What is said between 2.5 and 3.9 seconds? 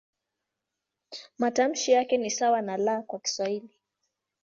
na "L" kwa Kiswahili.